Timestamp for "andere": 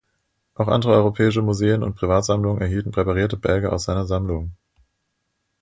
0.67-0.93